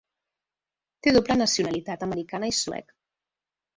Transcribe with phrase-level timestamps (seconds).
[1.07, 2.99] Té doble nacionalitat americana i sueca.